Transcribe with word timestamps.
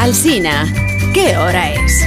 Alsina, 0.00 0.64
¿qué 1.12 1.36
hora 1.36 1.74
es? 1.74 2.06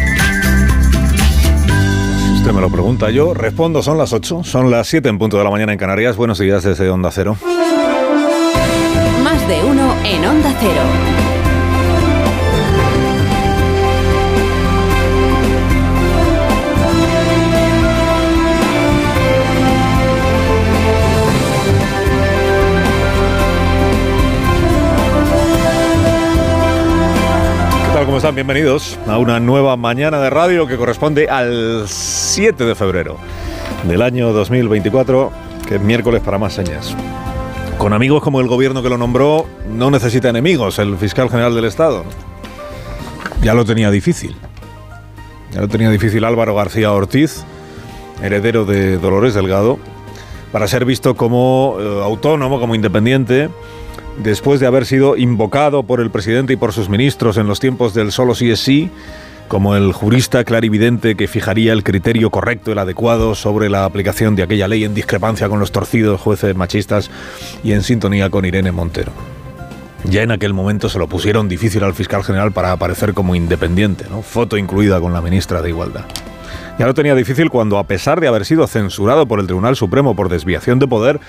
Usted 2.37 2.51
me 2.51 2.59
lo 2.59 2.71
pregunta, 2.71 3.11
yo 3.11 3.35
respondo, 3.35 3.83
son 3.83 3.99
las 3.99 4.13
8, 4.13 4.43
son 4.43 4.71
las 4.71 4.87
7 4.87 5.09
en 5.09 5.19
punto 5.19 5.37
de 5.37 5.43
la 5.43 5.51
mañana 5.51 5.73
en 5.73 5.77
Canarias. 5.77 6.15
Buenos 6.15 6.39
días 6.39 6.63
desde 6.63 6.89
Onda 6.89 7.11
Cero. 7.11 7.37
Más 9.23 9.47
de 9.47 9.63
uno 9.63 9.93
en 10.05 10.25
Onda 10.25 10.51
Cero. 10.59 11.22
Están? 28.23 28.35
Bienvenidos 28.35 28.97
a 29.05 29.17
una 29.17 29.41
nueva 29.41 29.75
mañana 29.75 30.21
de 30.21 30.29
radio 30.29 30.65
que 30.65 30.77
corresponde 30.77 31.27
al 31.27 31.83
7 31.89 32.63
de 32.63 32.73
febrero 32.73 33.17
del 33.85 34.01
año 34.01 34.31
2024, 34.31 35.29
que 35.67 35.75
es 35.75 35.81
miércoles 35.81 36.21
para 36.21 36.37
más 36.37 36.53
señas. 36.53 36.95
Con 37.77 37.91
amigos 37.91 38.23
como 38.23 38.39
el 38.39 38.47
gobierno 38.47 38.81
que 38.81 38.87
lo 38.87 38.97
nombró, 38.97 39.45
no 39.69 39.91
necesita 39.91 40.29
enemigos 40.29 40.79
el 40.79 40.95
fiscal 40.95 41.29
general 41.29 41.53
del 41.53 41.65
Estado. 41.65 42.05
Ya 43.41 43.53
lo 43.53 43.65
tenía 43.65 43.91
difícil. 43.91 44.37
Ya 45.51 45.59
lo 45.59 45.67
tenía 45.67 45.89
difícil 45.89 46.23
Álvaro 46.23 46.55
García 46.55 46.93
Ortiz, 46.93 47.43
heredero 48.21 48.63
de 48.63 48.99
Dolores 48.99 49.33
Delgado, 49.33 49.79
para 50.53 50.69
ser 50.69 50.85
visto 50.85 51.15
como 51.15 51.75
eh, 51.77 52.01
autónomo, 52.01 52.61
como 52.61 52.73
independiente, 52.73 53.49
después 54.17 54.59
de 54.59 54.67
haber 54.67 54.85
sido 54.85 55.17
invocado 55.17 55.83
por 55.83 55.99
el 56.01 56.11
presidente 56.11 56.53
y 56.53 56.55
por 56.55 56.73
sus 56.73 56.89
ministros 56.89 57.37
en 57.37 57.47
los 57.47 57.59
tiempos 57.59 57.93
del 57.93 58.11
solo 58.11 58.35
sí 58.35 58.51
es 58.51 58.59
sí, 58.59 58.89
como 59.47 59.75
el 59.75 59.93
jurista 59.93 60.43
clarividente 60.43 61.15
que 61.15 61.27
fijaría 61.27 61.73
el 61.73 61.83
criterio 61.83 62.29
correcto, 62.29 62.71
el 62.71 62.79
adecuado 62.79 63.35
sobre 63.35 63.69
la 63.69 63.85
aplicación 63.85 64.35
de 64.35 64.43
aquella 64.43 64.67
ley 64.67 64.83
en 64.83 64.93
discrepancia 64.93 65.49
con 65.49 65.59
los 65.59 65.71
torcidos 65.71 66.19
jueces 66.19 66.55
machistas 66.55 67.11
y 67.63 67.73
en 67.73 67.83
sintonía 67.83 68.29
con 68.29 68.45
Irene 68.45 68.71
Montero. 68.71 69.11
Ya 70.05 70.21
en 70.21 70.31
aquel 70.31 70.53
momento 70.53 70.89
se 70.89 70.99
lo 70.99 71.07
pusieron 71.07 71.47
difícil 71.47 71.83
al 71.83 71.93
fiscal 71.93 72.23
general 72.23 72.51
para 72.51 72.71
aparecer 72.71 73.13
como 73.13 73.35
independiente, 73.35 74.05
¿no? 74.09 74.21
foto 74.21 74.57
incluida 74.57 74.99
con 74.99 75.13
la 75.13 75.21
ministra 75.21 75.61
de 75.61 75.69
Igualdad. 75.69 76.05
Ya 76.77 76.87
lo 76.87 76.93
tenía 76.93 77.15
difícil 77.15 77.49
cuando, 77.49 77.77
a 77.77 77.83
pesar 77.83 78.19
de 78.19 78.27
haber 78.27 78.45
sido 78.45 78.65
censurado 78.67 79.27
por 79.27 79.39
el 79.39 79.45
Tribunal 79.45 79.75
Supremo 79.75 80.15
por 80.15 80.29
desviación 80.29 80.79
de 80.79 80.87
poder, 80.87 81.19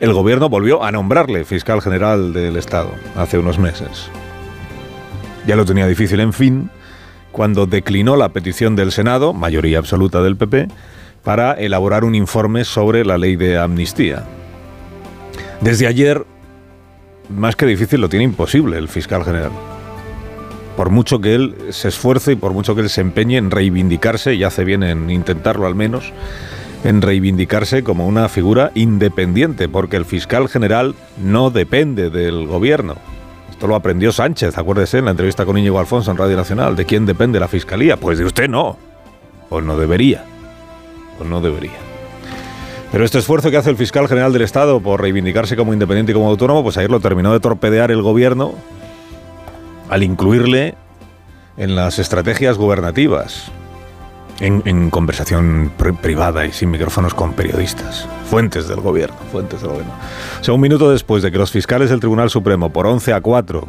el 0.00 0.14
gobierno 0.14 0.48
volvió 0.48 0.82
a 0.82 0.90
nombrarle 0.90 1.44
fiscal 1.44 1.82
general 1.82 2.32
del 2.32 2.56
Estado 2.56 2.90
hace 3.16 3.38
unos 3.38 3.58
meses. 3.58 4.10
Ya 5.46 5.56
lo 5.56 5.66
tenía 5.66 5.86
difícil, 5.86 6.20
en 6.20 6.32
fin, 6.32 6.70
cuando 7.32 7.66
declinó 7.66 8.16
la 8.16 8.30
petición 8.30 8.76
del 8.76 8.92
Senado, 8.92 9.34
mayoría 9.34 9.78
absoluta 9.78 10.22
del 10.22 10.36
PP, 10.36 10.68
para 11.22 11.52
elaborar 11.52 12.04
un 12.04 12.14
informe 12.14 12.64
sobre 12.64 13.04
la 13.04 13.18
ley 13.18 13.36
de 13.36 13.58
amnistía. 13.58 14.24
Desde 15.60 15.86
ayer, 15.86 16.24
más 17.28 17.54
que 17.54 17.66
difícil, 17.66 18.00
lo 18.00 18.08
tiene 18.08 18.24
imposible 18.24 18.78
el 18.78 18.88
fiscal 18.88 19.22
general. 19.22 19.52
Por 20.76 20.88
mucho 20.88 21.20
que 21.20 21.34
él 21.34 21.56
se 21.70 21.88
esfuerce 21.88 22.32
y 22.32 22.36
por 22.36 22.52
mucho 22.52 22.74
que 22.74 22.80
él 22.80 22.88
se 22.88 23.02
empeñe 23.02 23.36
en 23.36 23.50
reivindicarse, 23.50 24.34
y 24.34 24.44
hace 24.44 24.64
bien 24.64 24.82
en 24.82 25.10
intentarlo 25.10 25.66
al 25.66 25.74
menos, 25.74 26.10
en 26.84 27.02
reivindicarse 27.02 27.84
como 27.84 28.06
una 28.06 28.28
figura 28.28 28.70
independiente, 28.74 29.68
porque 29.68 29.96
el 29.96 30.04
fiscal 30.04 30.48
general 30.48 30.94
no 31.22 31.50
depende 31.50 32.10
del 32.10 32.46
gobierno. 32.46 32.96
Esto 33.50 33.66
lo 33.66 33.74
aprendió 33.74 34.12
Sánchez, 34.12 34.56
acuérdese, 34.56 34.98
en 34.98 35.04
la 35.04 35.10
entrevista 35.10 35.44
con 35.44 35.58
Íñigo 35.58 35.78
Alfonso 35.78 36.10
en 36.10 36.16
Radio 36.16 36.36
Nacional. 36.36 36.76
¿De 36.76 36.86
quién 36.86 37.04
depende 37.04 37.38
la 37.38 37.48
fiscalía? 37.48 37.98
Pues 37.98 38.18
de 38.18 38.24
usted 38.24 38.48
no. 38.48 38.78
O 39.50 39.60
no 39.60 39.76
debería. 39.76 40.24
O 41.20 41.24
no 41.24 41.40
debería. 41.40 41.78
Pero 42.90 43.04
este 43.04 43.18
esfuerzo 43.18 43.50
que 43.50 43.58
hace 43.58 43.70
el 43.70 43.76
fiscal 43.76 44.08
general 44.08 44.32
del 44.32 44.42
Estado 44.42 44.80
por 44.80 45.00
reivindicarse 45.00 45.56
como 45.56 45.72
independiente 45.72 46.12
y 46.12 46.14
como 46.14 46.28
autónomo, 46.28 46.62
pues 46.62 46.78
ayer 46.78 46.90
lo 46.90 47.00
terminó 47.00 47.32
de 47.32 47.40
torpedear 47.40 47.90
el 47.90 48.02
gobierno 48.02 48.54
al 49.90 50.02
incluirle 50.02 50.74
en 51.56 51.76
las 51.76 51.98
estrategias 51.98 52.56
gubernativas 52.56 53.52
en, 54.40 54.90
conversación 54.90 55.70
pri- 55.76 55.92
privada 55.92 56.46
y 56.46 56.52
sin 56.52 56.70
micrófonos 56.70 57.14
con 57.14 57.34
periodistas. 57.34 58.08
Fuentes 58.28 58.68
del 58.68 58.80
gobierno, 58.80 59.16
fuentes 59.30 59.60
del 59.60 59.70
gobierno. 59.70 59.92
O 60.40 60.44
sea, 60.44 60.54
un 60.54 60.60
minuto 60.60 60.90
después 60.90 61.22
de 61.22 61.30
que 61.30 61.38
los 61.38 61.50
fiscales 61.50 61.90
del 61.90 62.00
Tribunal 62.00 62.30
Supremo, 62.30 62.70
por 62.72 62.86
11 62.86 63.12
a 63.12 63.20
4, 63.20 63.68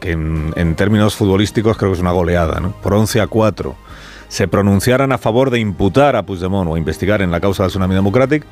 que 0.00 0.12
en, 0.12 0.52
en 0.56 0.74
términos 0.76 1.14
futbolísticos 1.14 1.76
creo 1.76 1.90
que 1.90 1.94
es 1.96 2.00
una 2.02 2.10
goleada, 2.12 2.60
¿no? 2.60 2.70
por 2.82 2.92
11 2.94 3.20
a 3.22 3.26
4, 3.26 3.74
se 4.28 4.48
pronunciaran 4.48 5.12
a 5.12 5.18
favor 5.18 5.50
de 5.50 5.58
imputar 5.58 6.16
a 6.16 6.24
Puigdemont 6.24 6.70
o 6.70 6.76
investigar 6.76 7.22
en 7.22 7.30
la 7.30 7.40
causa 7.40 7.62
del 7.62 7.70
Tsunami 7.70 7.94
Democratic 7.94 8.44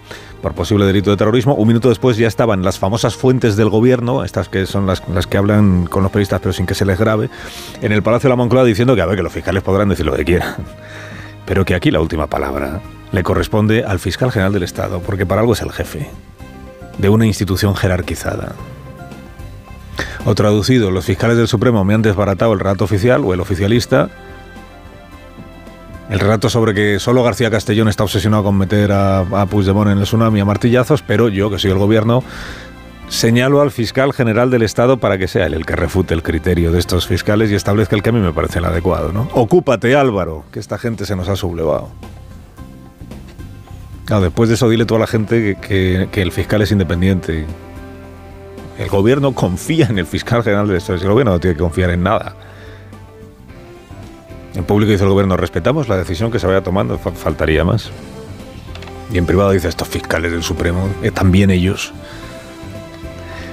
por 0.43 0.55
posible 0.55 0.87
delito 0.87 1.11
de 1.11 1.17
terrorismo. 1.17 1.55
Un 1.55 1.69
minuto 1.69 1.89
después 1.89 2.17
ya 2.17 2.29
estaban 2.29 2.63
las 2.63 2.79
famosas 2.79 3.17
fuentes 3.17 3.57
del 3.57 3.69
gobierno, 3.69 4.25
estas 4.25 4.49
que 4.49 4.67
son 4.67 4.87
las, 4.87 5.01
que 5.01 5.37
hablan 5.37 5.87
con 5.87 6.03
los 6.03 6.13
periodistas 6.13 6.41
pero 6.41 6.53
sin 6.53 6.67
que 6.67 6.75
se 6.75 6.85
les 6.85 6.99
grabe, 6.99 7.31
en 7.83 7.93
el 7.93 8.03
Palacio 8.03 8.29
de 8.29 8.33
la 8.33 8.37
Moncloa 8.37 8.65
diciendo 8.65 8.95
que 8.95 9.03
a 9.03 9.07
ver, 9.07 9.17
que 9.17 9.23
los 9.23 9.33
fiscales 9.33 9.63
podrán 9.63 9.89
decir 9.89 10.07
lo 10.07 10.15
que 10.15 10.25
quieran, 10.25 10.55
pero 11.47 11.65
que 11.65 11.75
aquí 11.75 11.91
la 11.91 12.01
última 12.01 12.27
palabra 12.27 12.81
le 13.13 13.23
corresponde 13.23 13.85
al 13.85 13.99
fiscal 13.99 14.33
general 14.33 14.53
del 14.53 14.63
Estado, 14.63 15.01
porque 15.01 15.27
para 15.27 15.41
algo 15.41 15.53
es 15.53 15.63
el 15.63 15.73
jefe 15.73 16.09
de 16.99 17.09
una 17.09 17.27
institución 17.27 17.75
jerarquizada. 17.75 18.55
O 20.25 20.35
traducido, 20.35 20.91
los 20.91 21.05
fiscales 21.05 21.37
del 21.37 21.49
Supremo 21.49 21.85
me 21.85 21.95
han 21.95 22.03
desbaratado 22.03 22.53
el 22.53 22.61
relato 22.61 22.85
oficial 22.85 23.23
o 23.25 23.35
el 23.35 23.41
oficialista. 23.41 24.11
El 26.11 26.21
relato 26.21 26.51
sobre 26.51 26.75
que 26.75 26.99
solo 26.99 27.23
García 27.23 27.51
Castellón 27.51 27.89
está 27.89 28.05
obsesionado 28.05 28.45
con 28.45 28.57
meter 28.59 28.93
a, 28.93 29.21
a 29.21 29.47
Puigdemont 29.47 29.91
en 29.91 29.99
el 29.99 30.05
tsunami 30.05 30.41
a 30.41 30.45
martillazos, 30.45 31.03
pero 31.03 31.29
yo, 31.29 31.49
que 31.51 31.59
soy 31.59 31.71
el 31.71 31.79
gobierno, 31.79 32.23
señalo 33.09 33.63
al 33.63 33.71
fiscal 33.71 34.13
general 34.13 34.51
del 34.51 34.63
Estado 34.63 34.99
para 34.99 35.17
que 35.17 35.29
sea 35.29 35.47
él 35.47 35.55
el 35.55 35.65
que 35.65 35.77
refute 35.77 36.13
el 36.13 36.23
criterio 36.23 36.73
de 36.73 36.79
estos 36.79 37.07
fiscales 37.07 37.51
y 37.51 37.55
establezca 37.55 37.97
el 37.97 38.03
que 38.03 38.11
a 38.11 38.13
mí 38.13 38.21
me 38.21 38.33
parece 38.33 38.59
el 38.59 38.67
adecuado. 38.67 39.13
¿no? 39.13 39.29
Ocúpate, 39.33 39.97
Álvaro, 39.97 40.45
que 40.53 40.61
esta 40.61 40.77
gente 40.79 41.07
se 41.07 41.17
nos 41.17 41.29
ha 41.31 41.37
sublevado. 41.37 41.89
Claro, 44.05 44.23
después 44.25 44.51
de 44.51 44.57
eso 44.57 44.69
dile 44.69 44.83
a 44.85 44.87
toda 44.87 45.01
la 45.01 45.07
gente 45.07 45.57
que- 45.61 46.09
que 46.13 46.21
el 46.23 46.33
fiscal 46.33 46.61
es 46.61 46.71
independiente. 46.71 47.47
El 48.79 48.89
gobierno 48.91 49.33
confía 49.33 49.87
en 49.87 49.99
el 49.99 50.07
fiscal 50.07 50.43
general 50.43 50.67
del 50.69 50.77
Estado. 50.77 50.99
El 51.01 51.09
gobierno 51.09 51.33
no 51.33 51.41
tiene 51.41 51.57
que 51.57 51.63
confiar 51.63 51.89
en 51.91 52.03
nada. 52.03 52.37
En 54.55 54.65
público 54.65 54.93
dice 54.93 55.05
el 55.05 55.11
gobierno, 55.11 55.37
respetamos 55.37 55.89
la 55.89 55.97
decisión 55.97 56.31
que 56.31 56.39
se 56.39 56.47
vaya 56.47 56.63
tomando, 56.63 56.97
fa- 56.99 57.11
faltaría 57.13 57.65
más. 57.65 57.91
Y 59.13 59.19
en 59.19 59.27
privado 59.27 59.51
dice, 59.51 59.69
estos 59.69 59.89
fiscales 59.89 60.31
del 60.33 60.43
Supremo, 60.43 60.89
eh, 61.03 61.11
también 61.11 61.51
ellos. 61.51 61.93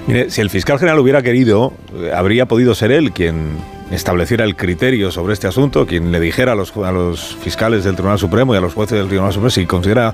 Mire, 0.07 0.29
si 0.29 0.41
el 0.41 0.50
fiscal 0.50 0.78
general 0.79 1.00
hubiera 1.00 1.22
querido, 1.22 1.73
eh, 1.95 2.11
habría 2.16 2.45
podido 2.47 2.73
ser 2.75 2.91
él 2.91 3.11
quien 3.11 3.57
estableciera 3.91 4.45
el 4.45 4.56
criterio 4.56 5.11
sobre 5.11 5.34
este 5.34 5.47
asunto, 5.47 5.85
quien 5.85 6.11
le 6.11 6.19
dijera 6.19 6.53
a 6.53 6.56
los, 6.56 6.75
a 6.78 6.91
los 6.91 7.35
fiscales 7.41 7.84
del 7.84 7.95
Tribunal 7.95 8.17
Supremo 8.19 8.53
y 8.53 8.57
a 8.57 8.61
los 8.61 8.73
jueces 8.73 8.97
del 8.97 9.07
Tribunal 9.07 9.34
Supremo 9.34 9.50
si 9.50 9.66
considera 9.66 10.13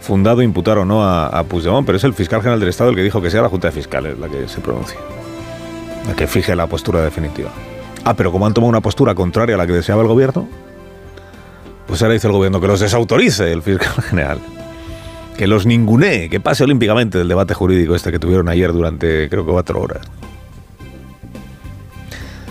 fundado 0.00 0.42
imputar 0.42 0.78
o 0.78 0.84
no 0.84 1.02
a, 1.04 1.28
a 1.28 1.44
Puigdemont, 1.44 1.86
pero 1.86 1.96
es 1.96 2.04
el 2.04 2.12
fiscal 2.12 2.40
general 2.40 2.60
del 2.60 2.68
Estado 2.70 2.90
el 2.90 2.96
que 2.96 3.02
dijo 3.02 3.22
que 3.22 3.30
sea 3.30 3.40
la 3.42 3.48
Junta 3.48 3.68
de 3.68 3.72
Fiscales 3.72 4.18
la 4.18 4.28
que 4.28 4.48
se 4.48 4.60
pronuncie, 4.60 4.98
la 6.06 6.14
que 6.14 6.26
fije 6.26 6.54
la 6.56 6.66
postura 6.66 7.00
definitiva. 7.02 7.50
Ah, 8.04 8.14
pero 8.14 8.30
como 8.30 8.46
han 8.46 8.52
tomado 8.52 8.68
una 8.68 8.80
postura 8.80 9.14
contraria 9.14 9.54
a 9.54 9.58
la 9.58 9.66
que 9.66 9.72
deseaba 9.72 10.02
el 10.02 10.08
gobierno, 10.08 10.46
pues 11.86 12.02
ahora 12.02 12.14
dice 12.14 12.26
el 12.26 12.32
gobierno 12.34 12.60
que 12.60 12.66
los 12.66 12.80
desautorice 12.80 13.50
el 13.50 13.62
fiscal 13.62 14.02
general. 14.08 14.38
Que 15.38 15.46
los 15.46 15.66
ningunee, 15.66 16.28
que 16.28 16.38
pase 16.38 16.64
olímpicamente 16.64 17.18
del 17.18 17.28
debate 17.28 17.54
jurídico 17.54 17.94
este 17.94 18.12
que 18.12 18.18
tuvieron 18.18 18.48
ayer 18.48 18.72
durante 18.72 19.28
creo 19.28 19.44
que 19.44 19.52
cuatro 19.52 19.80
horas. 19.80 20.06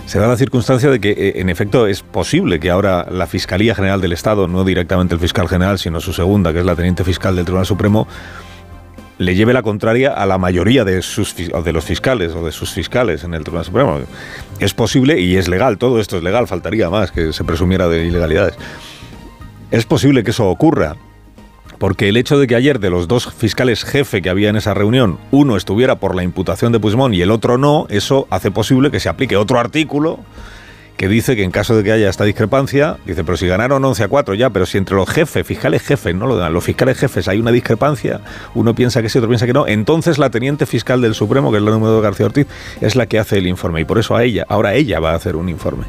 Se 0.05 0.19
da 0.19 0.27
la 0.27 0.37
circunstancia 0.37 0.91
de 0.91 0.99
que, 0.99 1.11
eh, 1.11 1.33
en 1.37 1.49
efecto, 1.49 1.87
es 1.87 2.01
posible 2.01 2.59
que 2.59 2.69
ahora 2.69 3.07
la 3.09 3.25
Fiscalía 3.25 3.73
General 3.73 3.99
del 4.01 4.11
Estado, 4.11 4.47
no 4.47 4.63
directamente 4.63 5.15
el 5.15 5.19
fiscal 5.19 5.47
general, 5.47 5.79
sino 5.79 6.01
su 6.01 6.13
segunda, 6.13 6.53
que 6.53 6.59
es 6.59 6.65
la 6.65 6.75
teniente 6.75 7.03
fiscal 7.03 7.35
del 7.35 7.45
Tribunal 7.45 7.65
Supremo, 7.65 8.07
le 9.17 9.35
lleve 9.35 9.53
la 9.53 9.61
contraria 9.61 10.11
a 10.11 10.25
la 10.25 10.37
mayoría 10.37 10.83
de, 10.83 11.01
sus, 11.01 11.35
de 11.35 11.73
los 11.73 11.83
fiscales 11.83 12.33
o 12.33 12.45
de 12.45 12.51
sus 12.51 12.71
fiscales 12.71 13.23
en 13.23 13.33
el 13.33 13.43
Tribunal 13.43 13.65
Supremo. 13.65 13.99
Es 14.59 14.73
posible 14.73 15.19
y 15.19 15.35
es 15.35 15.47
legal, 15.47 15.77
todo 15.77 15.99
esto 15.99 16.17
es 16.17 16.23
legal, 16.23 16.47
faltaría 16.47 16.89
más 16.89 17.11
que 17.11 17.33
se 17.33 17.43
presumiera 17.43 17.87
de 17.87 18.05
ilegalidades. 18.05 18.55
Es 19.71 19.85
posible 19.85 20.23
que 20.23 20.31
eso 20.31 20.49
ocurra, 20.49 20.95
porque 21.79 22.09
el 22.09 22.17
hecho 22.17 22.39
de 22.39 22.47
que 22.47 22.55
ayer 22.55 22.79
de 22.79 22.89
los 22.89 23.07
dos 23.07 23.31
fiscales 23.33 23.83
jefe 23.83 24.21
que 24.21 24.29
había 24.29 24.49
en 24.49 24.55
esa 24.55 24.73
reunión, 24.73 25.19
uno 25.31 25.57
estuviera 25.57 25.95
por 25.95 26.15
la 26.15 26.23
imputación 26.23 26.71
de 26.71 26.79
Puigdemont 26.79 27.13
y 27.13 27.21
el 27.21 27.31
otro 27.31 27.57
no, 27.57 27.87
eso 27.89 28.27
hace 28.29 28.51
posible 28.51 28.91
que 28.91 28.99
se 28.99 29.09
aplique 29.09 29.35
otro 29.35 29.59
artículo 29.59 30.19
que 31.03 31.09
dice 31.09 31.35
que 31.35 31.43
en 31.43 31.51
caso 31.51 31.75
de 31.75 31.83
que 31.83 31.91
haya 31.91 32.09
esta 32.09 32.23
discrepancia, 32.23 32.95
dice, 33.05 33.25
pero 33.25 33.35
si 33.35 33.45
ganaron 33.45 33.83
11 33.83 34.05
a 34.05 34.07
4 34.07 34.35
ya, 34.35 34.51
pero 34.51 34.65
si 34.65 34.77
entre 34.77 34.95
los 34.95 35.09
jefes, 35.09 35.45
fiscales 35.45 35.81
jefes, 35.81 36.15
no 36.15 36.27
lo 36.27 36.49
los 36.49 36.63
fiscales 36.63 36.97
jefes 36.97 37.27
hay 37.27 37.39
una 37.39 37.51
discrepancia, 37.51 38.21
uno 38.55 38.73
piensa 38.73 39.01
que 39.01 39.09
sí, 39.09 39.17
otro 39.17 39.27
piensa 39.27 39.45
que 39.45 39.51
no, 39.51 39.67
entonces 39.67 40.17
la 40.17 40.29
teniente 40.29 40.65
fiscal 40.65 41.01
del 41.01 41.13
Supremo, 41.13 41.51
que 41.51 41.57
es 41.57 41.63
la 41.63 41.71
número 41.71 41.97
de 41.97 42.01
García 42.01 42.27
Ortiz, 42.27 42.47
es 42.79 42.95
la 42.95 43.05
que 43.05 43.19
hace 43.19 43.37
el 43.37 43.47
informe 43.47 43.81
y 43.81 43.83
por 43.83 43.99
eso 43.99 44.15
a 44.15 44.23
ella, 44.23 44.45
ahora 44.47 44.75
ella 44.75 45.01
va 45.01 45.11
a 45.11 45.15
hacer 45.15 45.35
un 45.35 45.49
informe. 45.49 45.83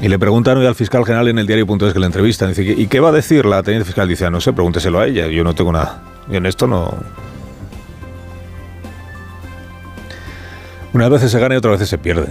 Y 0.00 0.08
le 0.08 0.18
preguntan 0.18 0.56
hoy 0.56 0.64
al 0.64 0.74
fiscal 0.74 1.04
general 1.04 1.28
en 1.28 1.38
el 1.38 1.46
diario.es 1.46 1.92
que 1.92 1.98
le 1.98 2.06
entrevistan, 2.06 2.48
dice, 2.48 2.62
¿y 2.62 2.86
qué 2.86 2.98
va 2.98 3.10
a 3.10 3.12
decir 3.12 3.44
la 3.44 3.62
teniente 3.62 3.84
fiscal? 3.84 4.08
Dice, 4.08 4.24
ah, 4.24 4.30
no 4.30 4.40
sé, 4.40 4.54
pregúnteselo 4.54 5.00
a 5.00 5.06
ella, 5.06 5.26
yo 5.26 5.44
no 5.44 5.54
tengo 5.54 5.70
nada. 5.70 6.02
Y 6.30 6.36
en 6.36 6.46
esto 6.46 6.66
no... 6.66 6.94
Unas 10.94 11.10
veces 11.10 11.30
se 11.30 11.38
gana 11.38 11.56
y 11.56 11.58
otras 11.58 11.72
veces 11.72 11.90
se 11.90 11.98
pierde. 11.98 12.28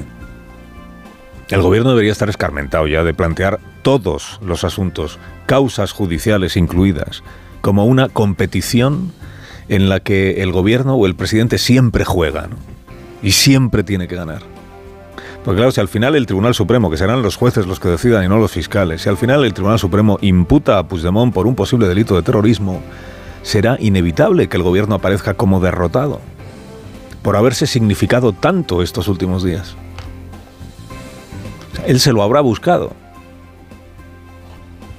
El 1.49 1.63
gobierno 1.63 1.89
debería 1.89 2.11
estar 2.11 2.29
escarmentado 2.29 2.85
ya 2.85 3.03
de 3.03 3.15
plantear 3.15 3.59
todos 3.81 4.39
los 4.45 4.63
asuntos, 4.63 5.17
causas 5.47 5.93
judiciales 5.93 6.55
incluidas, 6.55 7.23
como 7.61 7.85
una 7.85 8.07
competición 8.07 9.11
en 9.67 9.89
la 9.89 9.99
que 9.99 10.43
el 10.43 10.51
gobierno 10.51 10.93
o 10.93 11.07
el 11.07 11.15
presidente 11.15 11.57
siempre 11.57 12.05
juega 12.05 12.49
y 13.23 13.31
siempre 13.31 13.83
tiene 13.83 14.07
que 14.07 14.15
ganar. 14.15 14.43
Porque 15.43 15.57
claro, 15.57 15.71
si 15.71 15.81
al 15.81 15.87
final 15.87 16.15
el 16.15 16.27
Tribunal 16.27 16.53
Supremo, 16.53 16.91
que 16.91 16.97
serán 16.97 17.23
los 17.23 17.35
jueces 17.35 17.65
los 17.65 17.79
que 17.79 17.89
decidan 17.89 18.23
y 18.23 18.27
no 18.27 18.37
los 18.37 18.51
fiscales, 18.51 19.01
si 19.01 19.09
al 19.09 19.17
final 19.17 19.43
el 19.43 19.53
Tribunal 19.53 19.79
Supremo 19.79 20.19
imputa 20.21 20.77
a 20.77 20.87
Puigdemont 20.87 21.33
por 21.33 21.47
un 21.47 21.55
posible 21.55 21.87
delito 21.87 22.15
de 22.15 22.21
terrorismo, 22.21 22.79
será 23.41 23.75
inevitable 23.79 24.49
que 24.49 24.57
el 24.57 24.63
gobierno 24.63 24.95
aparezca 24.95 25.33
como 25.33 25.59
derrotado 25.59 26.21
por 27.23 27.35
haberse 27.35 27.65
significado 27.65 28.33
tanto 28.33 28.83
estos 28.83 29.07
últimos 29.07 29.43
días. 29.43 29.75
Él 31.85 31.99
se 31.99 32.13
lo 32.13 32.23
habrá 32.23 32.41
buscado. 32.41 32.91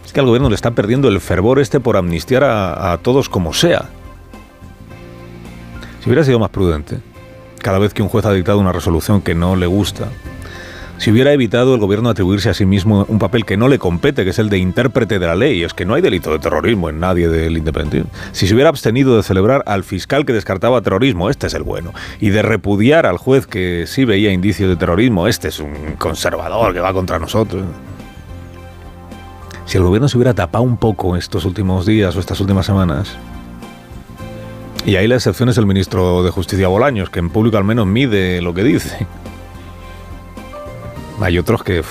Es 0.04 0.12
que 0.12 0.20
al 0.20 0.26
gobierno 0.26 0.48
le 0.48 0.54
está 0.54 0.72
perdiendo 0.72 1.08
el 1.08 1.20
fervor 1.20 1.60
este 1.60 1.78
por 1.80 1.96
amnistiar 1.96 2.44
a, 2.44 2.92
a 2.92 2.98
todos 2.98 3.28
como 3.28 3.52
sea. 3.52 3.88
Si 6.00 6.08
hubiera 6.08 6.24
sido 6.24 6.38
más 6.38 6.50
prudente, 6.50 6.98
cada 7.58 7.78
vez 7.78 7.94
que 7.94 8.02
un 8.02 8.08
juez 8.08 8.24
ha 8.24 8.32
dictado 8.32 8.58
una 8.58 8.72
resolución 8.72 9.22
que 9.22 9.34
no 9.34 9.54
le 9.54 9.66
gusta, 9.66 10.08
si 11.00 11.10
hubiera 11.10 11.32
evitado 11.32 11.74
el 11.74 11.80
gobierno 11.80 12.10
atribuirse 12.10 12.50
a 12.50 12.54
sí 12.54 12.66
mismo 12.66 13.06
un 13.08 13.18
papel 13.18 13.46
que 13.46 13.56
no 13.56 13.68
le 13.68 13.78
compete, 13.78 14.22
que 14.22 14.30
es 14.30 14.38
el 14.38 14.50
de 14.50 14.58
intérprete 14.58 15.18
de 15.18 15.26
la 15.26 15.34
ley, 15.34 15.62
es 15.62 15.72
que 15.72 15.86
no 15.86 15.94
hay 15.94 16.02
delito 16.02 16.30
de 16.30 16.38
terrorismo 16.38 16.90
en 16.90 17.00
nadie 17.00 17.26
del 17.26 17.56
independiente. 17.56 18.10
Si 18.32 18.46
se 18.46 18.52
hubiera 18.52 18.68
abstenido 18.68 19.16
de 19.16 19.22
celebrar 19.22 19.62
al 19.64 19.82
fiscal 19.82 20.26
que 20.26 20.34
descartaba 20.34 20.82
terrorismo, 20.82 21.30
este 21.30 21.46
es 21.46 21.54
el 21.54 21.62
bueno, 21.62 21.94
y 22.20 22.28
de 22.28 22.42
repudiar 22.42 23.06
al 23.06 23.16
juez 23.16 23.46
que 23.46 23.84
sí 23.86 24.04
veía 24.04 24.30
indicios 24.30 24.68
de 24.68 24.76
terrorismo, 24.76 25.26
este 25.26 25.48
es 25.48 25.58
un 25.58 25.72
conservador 25.96 26.74
que 26.74 26.80
va 26.80 26.92
contra 26.92 27.18
nosotros. 27.18 27.64
Si 29.64 29.78
el 29.78 29.84
gobierno 29.84 30.06
se 30.06 30.18
hubiera 30.18 30.34
tapado 30.34 30.64
un 30.64 30.76
poco 30.76 31.16
estos 31.16 31.46
últimos 31.46 31.86
días 31.86 32.14
o 32.14 32.20
estas 32.20 32.38
últimas 32.40 32.66
semanas, 32.66 33.16
y 34.84 34.96
ahí 34.96 35.08
la 35.08 35.14
excepción 35.14 35.48
es 35.48 35.56
el 35.56 35.64
ministro 35.64 36.22
de 36.22 36.30
Justicia 36.30 36.68
Bolaños, 36.68 37.08
que 37.08 37.20
en 37.20 37.30
público 37.30 37.56
al 37.56 37.64
menos 37.64 37.86
mide 37.86 38.42
lo 38.42 38.52
que 38.52 38.64
dice. 38.64 39.06
Hay 41.20 41.38
otros 41.38 41.62
que... 41.62 41.82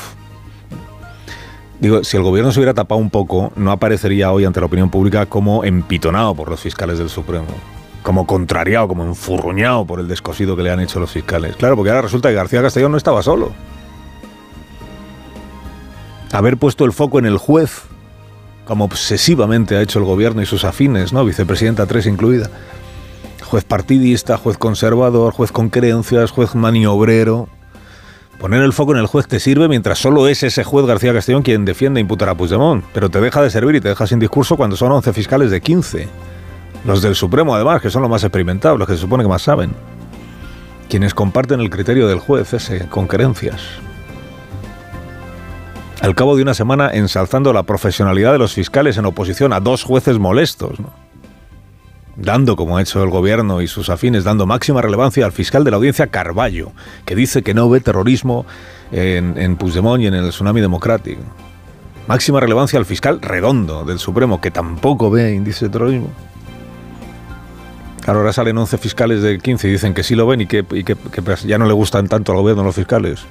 Digo, 1.79 2.03
si 2.03 2.17
el 2.17 2.23
gobierno 2.23 2.51
se 2.51 2.59
hubiera 2.59 2.73
tapado 2.73 2.99
un 2.99 3.09
poco, 3.09 3.53
no 3.55 3.71
aparecería 3.71 4.31
hoy 4.31 4.43
ante 4.43 4.59
la 4.59 4.65
opinión 4.65 4.89
pública 4.89 5.27
como 5.27 5.63
empitonado 5.63 6.35
por 6.35 6.49
los 6.49 6.59
fiscales 6.59 6.99
del 6.99 7.09
Supremo, 7.09 7.47
como 8.03 8.27
contrariado, 8.27 8.89
como 8.89 9.05
enfurruñado 9.05 9.85
por 9.85 10.01
el 10.01 10.07
descosido 10.09 10.57
que 10.57 10.63
le 10.63 10.71
han 10.71 10.81
hecho 10.81 10.99
los 10.99 11.11
fiscales. 11.11 11.55
Claro, 11.55 11.77
porque 11.77 11.91
ahora 11.91 12.01
resulta 12.01 12.27
que 12.27 12.35
García 12.35 12.61
Castellón 12.61 12.91
no 12.91 12.97
estaba 12.97 13.23
solo. 13.23 13.53
Haber 16.33 16.57
puesto 16.57 16.83
el 16.83 16.91
foco 16.91 17.17
en 17.17 17.25
el 17.25 17.37
juez, 17.37 17.83
como 18.65 18.83
obsesivamente 18.85 19.77
ha 19.77 19.81
hecho 19.81 19.99
el 19.99 20.05
gobierno 20.05 20.41
y 20.41 20.45
sus 20.45 20.65
afines, 20.65 21.13
¿no? 21.13 21.23
Vicepresidenta 21.23 21.85
3 21.85 22.07
incluida. 22.07 22.49
Juez 23.45 23.63
partidista, 23.63 24.37
juez 24.37 24.57
conservador, 24.57 25.33
juez 25.33 25.51
con 25.53 25.69
creencias, 25.69 26.31
juez 26.31 26.55
maniobrero. 26.55 27.47
Poner 28.39 28.63
el 28.63 28.71
foco 28.71 28.93
en 28.93 28.99
el 28.99 29.07
juez 29.07 29.27
te 29.27 29.37
sirve 29.37 29.67
mientras 29.67 29.99
solo 29.99 30.25
es 30.29 30.43
ese 30.43 30.63
juez 30.63 30.85
García 30.85 31.13
Castellón 31.13 31.43
quien 31.43 31.65
defiende 31.65 31.99
e 31.99 32.01
imputar 32.01 32.29
a 32.29 32.35
Puigdemont, 32.35 32.85
pero 32.93 33.09
te 33.09 33.19
deja 33.19 33.41
de 33.41 33.49
servir 33.49 33.75
y 33.75 33.81
te 33.81 33.89
deja 33.89 34.07
sin 34.07 34.17
discurso 34.17 34.55
cuando 34.55 34.77
son 34.77 34.93
11 34.93 35.11
fiscales 35.11 35.51
de 35.51 35.59
15. 35.59 36.07
Los 36.85 37.01
del 37.01 37.15
Supremo, 37.15 37.53
además, 37.53 37.81
que 37.81 37.89
son 37.89 38.01
los 38.01 38.09
más 38.09 38.23
experimentados, 38.23 38.79
los 38.79 38.87
que 38.87 38.93
se 38.93 39.01
supone 39.01 39.25
que 39.25 39.29
más 39.29 39.41
saben. 39.41 39.71
Quienes 40.87 41.13
comparten 41.13 41.59
el 41.59 41.69
criterio 41.69 42.07
del 42.07 42.19
juez 42.19 42.53
ese, 42.53 42.87
con 42.87 43.07
creencias. 43.07 43.61
Al 45.99 46.15
cabo 46.15 46.37
de 46.37 46.43
una 46.43 46.53
semana 46.53 46.91
ensalzando 46.93 47.51
la 47.51 47.63
profesionalidad 47.63 48.31
de 48.31 48.39
los 48.39 48.53
fiscales 48.53 48.97
en 48.97 49.05
oposición 49.05 49.51
a 49.51 49.59
dos 49.59 49.83
jueces 49.83 50.17
molestos, 50.17 50.79
¿no? 50.79 51.08
Dando, 52.21 52.55
como 52.55 52.77
ha 52.77 52.81
hecho 52.81 53.03
el 53.03 53.09
gobierno 53.09 53.61
y 53.61 53.67
sus 53.67 53.89
afines, 53.89 54.23
dando 54.23 54.45
máxima 54.45 54.81
relevancia 54.81 55.25
al 55.25 55.31
fiscal 55.31 55.63
de 55.63 55.71
la 55.71 55.77
audiencia 55.77 56.07
Carballo, 56.07 56.71
que 57.05 57.15
dice 57.15 57.41
que 57.41 57.53
no 57.53 57.69
ve 57.69 57.79
terrorismo 57.79 58.45
en, 58.91 59.37
en 59.37 59.55
Puigdemont 59.55 60.01
y 60.03 60.07
en 60.07 60.13
el 60.13 60.29
tsunami 60.29 60.61
democrático. 60.61 61.21
Máxima 62.07 62.39
relevancia 62.39 62.79
al 62.79 62.85
fiscal 62.85 63.21
Redondo 63.21 63.83
del 63.85 63.99
Supremo, 63.99 64.41
que 64.41 64.49
tampoco 64.49 65.11
ve 65.11 65.33
índice 65.35 65.65
de 65.65 65.71
terrorismo. 65.71 66.09
ahora 68.07 68.33
salen 68.33 68.57
11 68.57 68.77
fiscales 68.79 69.21
de 69.21 69.37
15 69.37 69.67
y 69.67 69.71
dicen 69.71 69.93
que 69.93 70.01
sí 70.01 70.15
lo 70.15 70.25
ven 70.25 70.41
y 70.41 70.47
que, 70.47 70.63
pues, 70.63 71.43
ya 71.43 71.59
no 71.59 71.65
le 71.65 71.73
gustan 71.73 72.07
tanto 72.07 72.31
al 72.31 72.39
gobierno 72.39 72.63
los 72.63 72.73
fiscales. 72.73 73.21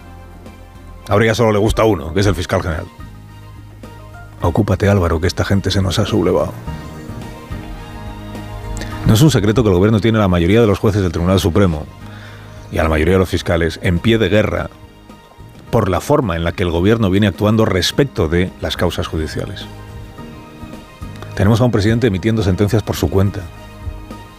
Ahora 1.09 1.27
ya 1.27 1.35
solo 1.35 1.53
le 1.53 1.59
gusta 1.59 1.85
uno, 1.85 2.15
que 2.15 2.21
es 2.21 2.27
el 2.27 2.37
fiscal 2.37 2.63
general. 2.63 2.87
Ocúpate 4.43 4.89
Álvaro, 4.89 5.21
que 5.21 5.27
esta 5.27 5.45
gente 5.45 5.73
se 5.73 5.83
nos 5.83 5.99
ha 5.99 6.07
sublevado. 6.07 6.53
No 9.09 9.15
es 9.15 9.23
un 9.23 9.31
secreto 9.31 9.63
que 9.63 9.71
el 9.71 9.75
gobierno 9.75 10.01
tiene 10.01 10.19
a 10.19 10.21
la 10.21 10.29
mayoría 10.29 10.61
de 10.61 10.67
los 10.67 10.79
jueces 10.79 11.01
del 11.01 11.13
Tribunal 11.13 11.41
Supremo 11.41 11.87
y 12.71 12.77
a 12.77 12.83
la 12.83 12.91
mayoría 12.91 13.15
de 13.15 13.21
los 13.21 13.31
fiscales 13.31 13.81
en 13.83 14.01
pie 14.01 14.19
de 14.19 14.29
guerra 14.29 14.69
por 15.71 15.89
la 15.89 16.03
forma 16.03 16.37
en 16.37 16.45
la 16.45 16.53
que 16.53 16.63
el 16.63 16.71
gobierno 16.71 17.09
viene 17.09 17.27
actuando 17.27 17.65
respecto 17.65 18.29
de 18.29 18.51
las 18.61 18.77
causas 18.77 19.07
judiciales. 19.07 19.65
Tenemos 21.35 21.63
a 21.63 21.65
un 21.65 21.71
presidente 21.71 22.09
emitiendo 22.09 22.43
sentencias 22.43 22.83
por 22.83 22.97
su 22.97 23.09
cuenta, 23.09 23.41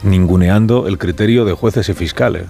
ninguneando 0.03 0.87
el 0.87 0.99
criterio 0.99 1.45
de 1.45 1.53
jueces 1.53 1.89
y 1.89 1.95
fiscales. 1.95 2.45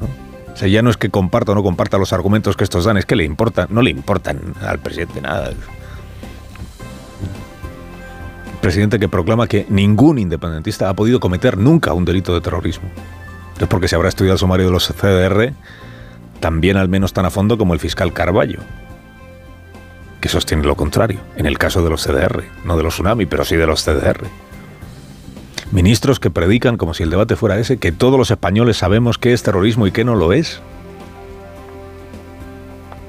O 0.54 0.58
sea, 0.58 0.68
ya 0.68 0.82
no 0.82 0.90
es 0.90 0.98
que 0.98 1.10
comparta 1.10 1.54
o 1.54 1.56
no 1.56 1.64
comparta 1.64 1.98
los 1.98 2.12
argumentos 2.12 2.58
que 2.58 2.66
estos 2.66 2.84
dan, 2.84 2.98
es 2.98 3.06
que 3.06 3.16
le 3.16 3.24
importa, 3.24 3.68
no 3.70 3.82
le 3.82 3.92
importan 3.92 4.56
al 4.60 4.80
presidente 4.80 5.22
nada 5.22 5.52
presidente 8.60 9.00
que 9.00 9.10
proclama 9.10 9.48
que 9.48 9.66
ningún 9.70 10.20
independentista 10.20 10.90
ha 10.90 10.94
podido 10.94 11.20
cometer 11.20 11.58
nunca 11.58 11.94
un 11.94 12.06
delito 12.06 12.34
de 12.34 12.42
terrorismo. 12.42 12.90
Es 13.60 13.68
porque 13.68 13.88
se 13.88 13.96
habrá 13.96 14.10
estudiado 14.10 14.34
el 14.34 14.40
sumario 14.40 14.68
de 14.68 14.72
los 14.72 14.88
CDR 14.88 15.54
también 16.40 16.78
al 16.78 16.90
menos 16.90 17.14
tan 17.14 17.26
a 17.26 17.30
fondo 17.30 17.58
como 17.58 17.74
el 17.74 17.80
fiscal 17.80 18.14
Carballo, 18.14 18.60
que 20.22 20.30
sostiene 20.30 20.64
lo 20.64 20.76
contrario, 20.76 21.20
en 21.36 21.46
el 21.46 21.58
caso 21.58 21.84
de 21.84 21.90
los 21.90 22.04
CDR, 22.04 22.44
no 22.66 22.78
de 22.78 22.84
los 22.84 22.96
tsunami, 22.96 23.26
pero 23.26 23.46
sí 23.46 23.56
de 23.56 23.68
los 23.68 23.84
CDR. 23.84 24.26
Ministros 25.72 26.20
que 26.20 26.32
predican, 26.32 26.78
como 26.78 26.94
si 26.94 27.04
el 27.04 27.10
debate 27.10 27.36
fuera 27.36 27.60
ese, 27.60 27.78
que 27.78 27.92
todos 27.92 28.18
los 28.18 28.32
españoles 28.32 28.78
sabemos 28.78 29.18
qué 29.18 29.34
es 29.34 29.44
terrorismo 29.44 29.86
y 29.86 29.92
qué 29.92 30.04
no 30.04 30.16
lo 30.16 30.34
es. 30.34 30.62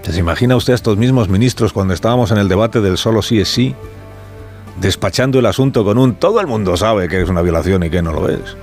¿Se 0.02 0.18
imagina 0.18 0.56
usted 0.56 0.72
a 0.72 0.76
estos 0.76 0.96
mismos 0.96 1.28
ministros 1.28 1.72
cuando 1.72 1.94
estábamos 1.94 2.32
en 2.32 2.38
el 2.38 2.48
debate 2.48 2.80
del 2.80 2.98
solo 2.98 3.22
sí 3.22 3.40
es 3.40 3.48
sí? 3.48 3.74
Despachando 4.80 5.38
el 5.38 5.46
asunto 5.46 5.84
con 5.84 5.98
un 5.98 6.14
todo 6.14 6.40
el 6.40 6.46
mundo 6.46 6.76
sabe 6.76 7.08
que 7.08 7.20
es 7.20 7.28
una 7.28 7.42
violación 7.42 7.82
y 7.84 7.90
que 7.90 8.02
no 8.02 8.12
lo 8.12 8.28
es. 8.28 8.56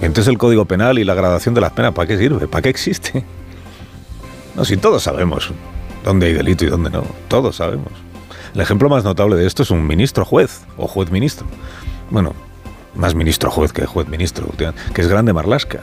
Entonces 0.00 0.28
el 0.28 0.38
Código 0.38 0.64
Penal 0.64 0.98
y 0.98 1.04
la 1.04 1.14
gradación 1.14 1.54
de 1.54 1.60
las 1.60 1.72
penas, 1.72 1.92
¿para 1.92 2.06
qué 2.06 2.16
sirve? 2.16 2.46
¿Para 2.46 2.62
qué 2.62 2.68
existe? 2.68 3.24
No, 4.54 4.64
si 4.64 4.76
todos 4.76 5.02
sabemos 5.02 5.50
dónde 6.04 6.26
hay 6.26 6.32
delito 6.32 6.64
y 6.64 6.68
dónde 6.68 6.90
no, 6.90 7.04
todos 7.26 7.56
sabemos. 7.56 7.92
El 8.54 8.60
ejemplo 8.60 8.88
más 8.88 9.04
notable 9.04 9.36
de 9.36 9.46
esto 9.46 9.62
es 9.62 9.70
un 9.70 9.86
ministro 9.86 10.24
juez 10.24 10.62
o 10.76 10.86
juez 10.86 11.10
ministro. 11.10 11.46
Bueno, 12.10 12.32
más 12.94 13.14
ministro 13.14 13.50
juez 13.50 13.72
que 13.72 13.86
juez 13.86 14.08
ministro, 14.08 14.46
que 14.56 15.00
es 15.00 15.08
Grande 15.08 15.32
Marlasca. 15.32 15.80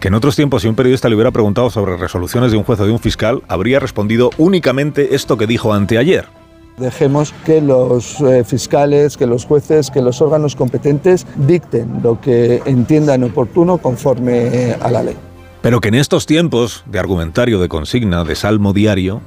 Que 0.00 0.08
en 0.08 0.14
otros 0.14 0.36
tiempos, 0.36 0.62
si 0.62 0.68
un 0.68 0.76
periodista 0.76 1.08
le 1.08 1.16
hubiera 1.16 1.30
preguntado 1.30 1.70
sobre 1.70 1.96
resoluciones 1.96 2.52
de 2.52 2.58
un 2.58 2.64
juez 2.64 2.78
o 2.80 2.86
de 2.86 2.92
un 2.92 3.00
fiscal, 3.00 3.42
habría 3.48 3.80
respondido 3.80 4.30
únicamente 4.38 5.14
esto 5.14 5.36
que 5.36 5.46
dijo 5.46 5.72
anteayer. 5.72 6.37
Dejemos 6.78 7.34
que 7.44 7.60
los 7.60 8.20
eh, 8.20 8.44
fiscales, 8.44 9.16
que 9.16 9.26
los 9.26 9.44
jueces, 9.44 9.90
que 9.90 10.00
los 10.00 10.20
órganos 10.20 10.54
competentes 10.54 11.26
dicten 11.36 12.00
lo 12.02 12.20
que 12.20 12.62
entiendan 12.66 13.24
oportuno 13.24 13.78
conforme 13.78 14.76
a 14.80 14.90
la 14.90 15.02
ley. 15.02 15.16
Pero 15.60 15.80
que 15.80 15.88
en 15.88 15.96
estos 15.96 16.26
tiempos 16.26 16.84
de 16.86 17.00
argumentario, 17.00 17.60
de 17.60 17.68
consigna, 17.68 18.22
de 18.22 18.36
salmo 18.36 18.72
diario, 18.72 19.20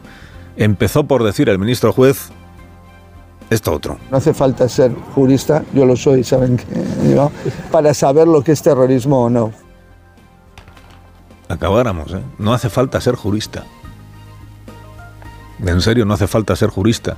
empezó 0.56 1.04
por 1.04 1.24
decir 1.24 1.50
el 1.50 1.60
ministro 1.60 1.92
juez 1.92 2.32
esto 3.50 3.74
otro. 3.74 3.98
No 4.10 4.16
hace 4.16 4.34
falta 4.34 4.70
ser 4.70 4.94
jurista, 5.14 5.66
yo 5.74 5.86
lo 5.86 5.98
soy, 5.98 6.24
saben 6.24 6.56
que 6.56 6.66
para 7.72 7.94
saber 7.94 8.28
lo 8.28 8.44
que 8.44 8.54
es 8.54 8.62
terrorismo 8.62 9.26
o 9.26 9.30
no. 9.30 9.52
Acabáramos, 11.50 12.14
¿eh? 12.14 12.22
No 12.38 12.54
hace 12.54 12.70
falta 12.70 13.02
ser 13.02 13.16
jurista. 13.16 13.66
En 15.60 15.82
serio, 15.82 16.06
no 16.06 16.14
hace 16.14 16.28
falta 16.28 16.56
ser 16.56 16.70
jurista 16.70 17.18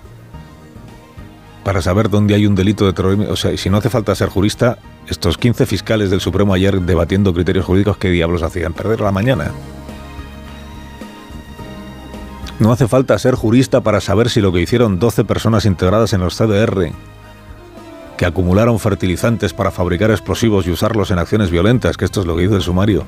para 1.64 1.82
saber 1.82 2.10
dónde 2.10 2.36
hay 2.36 2.46
un 2.46 2.56
delito 2.56 2.86
de 2.86 2.94
terrorismo. 2.94 3.26
O 3.30 3.36
sea, 3.36 3.56
si 3.58 3.70
no 3.70 3.78
hace 3.78 3.90
falta 3.90 4.14
ser 4.16 4.30
jurista, 4.30 4.78
estos 5.08 5.38
15 5.38 5.66
fiscales 5.66 6.10
del 6.10 6.22
Supremo 6.22 6.54
ayer 6.54 6.82
debatiendo 6.82 7.34
criterios 7.34 7.66
jurídicos, 7.66 7.98
¿qué 7.98 8.10
diablos 8.10 8.44
hacían? 8.44 8.74
Perder 8.74 9.02
la 9.02 9.12
mañana. 9.12 9.52
No 12.60 12.72
hace 12.72 12.88
falta 12.88 13.18
ser 13.18 13.36
jurista 13.36 13.82
para 13.82 14.00
saber 14.00 14.30
si 14.30 14.40
lo 14.40 14.52
que 14.54 14.62
hicieron 14.62 15.00
12 15.00 15.26
personas 15.26 15.66
integradas 15.66 16.14
en 16.14 16.22
los 16.22 16.36
CDR, 16.36 16.92
que 18.18 18.26
acumularon 18.26 18.80
fertilizantes 18.80 19.54
para 19.54 19.72
fabricar 19.72 20.12
explosivos 20.12 20.68
y 20.68 20.72
usarlos 20.72 21.12
en 21.12 21.20
acciones 21.20 21.50
violentas, 21.50 21.98
que 21.98 22.06
esto 22.06 22.22
es 22.22 22.28
lo 22.28 22.38
que 22.38 22.44
hizo 22.44 22.56
el 22.56 22.62
sumario. 22.62 23.06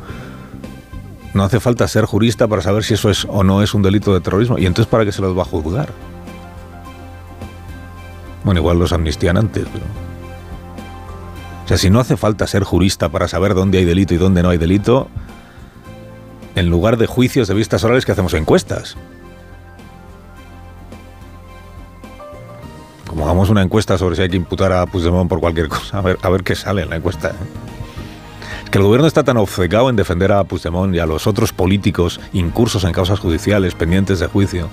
No 1.33 1.43
hace 1.43 1.59
falta 1.59 1.87
ser 1.87 2.05
jurista 2.05 2.47
para 2.47 2.61
saber 2.61 2.83
si 2.83 2.95
eso 2.95 3.09
es 3.09 3.25
o 3.25 3.43
no 3.43 3.61
es 3.61 3.73
un 3.73 3.81
delito 3.81 4.13
de 4.13 4.21
terrorismo. 4.21 4.57
¿Y 4.57 4.65
entonces 4.65 4.89
para 4.89 5.05
qué 5.05 5.11
se 5.11 5.21
los 5.21 5.37
va 5.37 5.41
a 5.43 5.45
juzgar? 5.45 5.89
Bueno, 8.45 8.61
igual 8.61 8.79
los 8.79 8.93
amnistían 8.93 9.37
antes, 9.37 9.65
pero... 9.73 9.83
O 11.65 11.67
sea, 11.67 11.77
si 11.77 11.89
no 11.89 11.99
hace 11.99 12.15
falta 12.15 12.45
ser 12.45 12.63
jurista 12.63 13.09
para 13.09 13.27
saber 13.27 13.55
dónde 13.55 13.79
hay 13.79 13.85
delito 13.85 14.13
y 14.13 14.17
dónde 14.17 14.43
no 14.43 14.49
hay 14.49 14.59
delito, 14.59 15.09
en 16.53 16.69
lugar 16.69 16.97
de 16.97 17.07
juicios 17.07 17.47
de 17.47 17.55
vistas 17.55 17.83
orales 17.83 18.05
que 18.05 18.11
hacemos 18.11 18.35
encuestas. 18.35 18.95
Como 23.07 23.25
hagamos 23.25 23.49
una 23.49 23.63
encuesta 23.63 23.97
sobre 23.97 24.15
si 24.15 24.21
hay 24.21 24.29
que 24.29 24.37
imputar 24.37 24.71
a 24.73 24.85
Puigdemont 24.85 25.27
por 25.27 25.39
cualquier 25.39 25.67
cosa, 25.67 25.97
a 25.97 26.29
ver, 26.29 26.43
qué 26.43 26.53
sale 26.53 26.83
en 26.83 26.91
la 26.91 26.97
encuesta. 26.97 27.29
¿eh? 27.29 27.33
Es 28.63 28.69
que 28.69 28.77
el 28.77 28.83
gobierno 28.83 29.07
está 29.07 29.23
tan 29.23 29.37
obcecado 29.37 29.89
en 29.89 29.95
defender 29.95 30.31
a 30.31 30.43
Puigdemont 30.43 30.93
y 30.93 30.99
a 30.99 31.07
los 31.07 31.25
otros 31.25 31.51
políticos 31.51 32.19
incursos 32.31 32.83
en 32.83 32.91
causas 32.91 33.19
judiciales, 33.19 33.73
pendientes 33.73 34.19
de 34.19 34.27
juicio, 34.27 34.69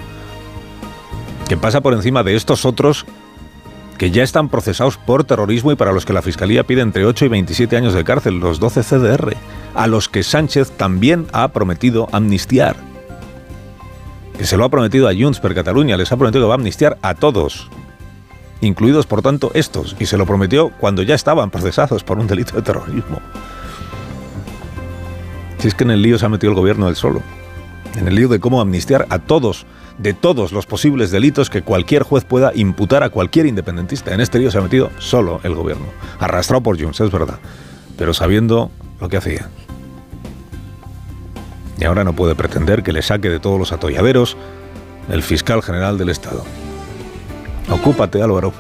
que 1.49 1.57
pasa 1.57 1.81
por 1.81 1.95
encima 1.95 2.23
de 2.23 2.37
estos 2.37 2.67
otros 2.67 3.07
que 4.03 4.11
ya 4.11 4.25
están 4.25 4.49
procesados 4.49 4.97
por 4.97 5.23
terrorismo 5.23 5.71
y 5.71 5.77
para 5.77 5.93
los 5.93 6.05
que 6.05 6.13
la 6.13 6.23
Fiscalía 6.23 6.65
pide 6.65 6.81
entre 6.81 7.07
8 7.07 7.27
y 7.27 7.29
27 7.29 7.77
años 7.77 7.95
de 7.95 8.03
cárcel, 8.03 8.41
los 8.41 8.59
12 8.59 8.83
CDR, 8.83 9.37
a 9.77 9.87
los 9.87 10.09
que 10.09 10.25
Sánchez 10.25 10.73
también 10.73 11.29
ha 11.33 11.47
prometido 11.53 12.09
amnistiar. 12.11 12.75
Que 14.37 14.45
se 14.45 14.57
lo 14.57 14.65
ha 14.65 14.71
prometido 14.71 15.07
a 15.07 15.15
Junts 15.15 15.39
per 15.39 15.55
Cataluña, 15.55 15.97
les 15.97 16.11
ha 16.11 16.17
prometido 16.17 16.43
que 16.43 16.49
va 16.49 16.55
a 16.55 16.57
amnistiar 16.57 16.99
a 17.01 17.15
todos, 17.15 17.71
incluidos 18.61 19.07
por 19.07 19.23
tanto 19.23 19.53
estos, 19.55 19.95
y 20.01 20.07
se 20.07 20.19
lo 20.19 20.27
prometió 20.27 20.71
cuando 20.81 21.03
ya 21.03 21.15
estaban 21.15 21.53
procesados 21.53 22.03
por 22.03 22.19
un 22.19 22.27
delito 22.27 22.57
de 22.57 22.63
terrorismo. 22.63 23.21
Si 25.59 25.69
es 25.69 25.77
que 25.77 25.85
en 25.85 25.93
el 25.93 26.03
lío 26.03 26.19
se 26.19 26.27
ha 26.27 26.29
metido 26.29 26.51
el 26.51 26.59
gobierno 26.59 26.87
del 26.87 26.97
solo, 26.97 27.23
en 27.97 28.09
el 28.09 28.17
lío 28.17 28.27
de 28.27 28.41
cómo 28.41 28.61
amnistiar 28.61 29.07
a 29.11 29.21
todos 29.21 29.65
de 29.99 30.15
todos 30.15 30.53
los 30.53 30.67
posibles 30.67 31.11
delitos 31.11 31.51
que 31.51 31.63
cualquier 31.63 32.03
juez 32.03 32.25
pueda 32.25 32.53
imputar 32.55 33.03
a 33.03 33.11
cualquier 33.11 33.47
independentista. 33.47 34.15
En 34.15 34.21
este 34.21 34.39
lío 34.39 34.51
se 34.51 34.59
ha 34.59 34.63
metido 34.63 34.91
solo 34.99 35.41
el 35.43 35.55
gobierno, 35.55 35.87
arrastrado 36.19 36.63
por 36.63 36.81
Junts, 36.81 37.01
es 37.01 37.11
verdad, 37.11 37.39
pero 37.97 38.15
sabiendo 38.15 38.71
lo 39.01 39.09
que 39.09 39.17
hacía. 39.17 39.49
Y 41.79 41.85
ahora 41.85 42.05
no 42.05 42.13
puede 42.15 42.35
pretender 42.35 42.83
que 42.83 42.93
le 42.93 43.03
saque 43.03 43.29
de 43.29 43.41
todos 43.41 43.59
los 43.59 43.73
atolladeros 43.73 44.37
el 45.11 45.23
fiscal 45.23 45.63
general 45.63 45.99
del 45.99 46.11
Estado. 46.11 46.45
Ocúpate, 47.69 48.23
Álvaro. 48.23 48.53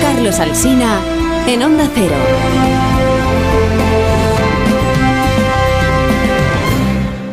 Carlos 0.00 0.38
Alsina, 0.40 1.00
en 1.46 1.62
Onda 1.62 1.88
Cero. 1.94 2.77